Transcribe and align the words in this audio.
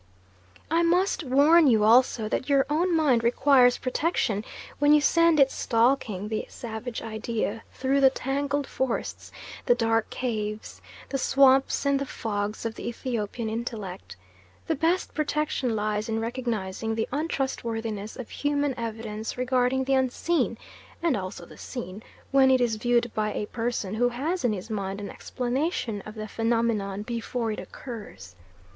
I 0.71 0.81
must 0.81 1.23
warn 1.23 1.67
you 1.67 1.83
also 1.83 2.27
that 2.27 2.49
your 2.49 2.65
own 2.71 2.95
mind 2.97 3.23
requires 3.23 3.77
protection 3.77 4.43
when 4.79 4.93
you 4.93 4.99
send 4.99 5.39
it 5.39 5.51
stalking 5.51 6.27
the 6.27 6.47
savage 6.49 7.03
idea 7.03 7.61
through 7.73 8.01
the 8.01 8.09
tangled 8.09 8.65
forests, 8.65 9.31
the 9.67 9.75
dark 9.75 10.09
caves, 10.09 10.81
the 11.09 11.19
swamps 11.19 11.85
and 11.85 11.99
the 11.99 12.07
fogs 12.07 12.65
of 12.65 12.73
the 12.73 12.87
Ethiopian 12.87 13.47
intellect. 13.47 14.15
The 14.65 14.73
best 14.73 15.13
protection 15.13 15.75
lies 15.75 16.09
in 16.09 16.19
recognising 16.19 16.95
the 16.95 17.07
untrustworthiness 17.11 18.15
of 18.17 18.31
human 18.31 18.73
evidence 18.79 19.37
regarding 19.37 19.83
the 19.83 19.93
unseen, 19.93 20.57
and 21.03 21.15
also 21.15 21.45
the 21.45 21.59
seen, 21.59 22.01
when 22.31 22.49
it 22.49 22.59
is 22.59 22.77
viewed 22.77 23.13
by 23.13 23.31
a 23.33 23.45
person 23.45 23.93
who 23.93 24.09
has 24.09 24.43
in 24.43 24.51
his 24.53 24.71
mind 24.71 24.99
an 24.99 25.11
explanation 25.11 26.01
of 26.07 26.15
the 26.15 26.27
phenomenon 26.27 27.03
before 27.03 27.51
it 27.51 27.59
occurs. 27.59 28.35